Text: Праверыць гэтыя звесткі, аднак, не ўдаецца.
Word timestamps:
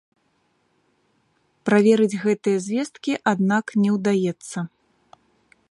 Праверыць 1.69 2.19
гэтыя 2.23 2.57
звесткі, 2.67 3.11
аднак, 3.35 3.65
не 3.83 3.89
ўдаецца. 3.99 4.57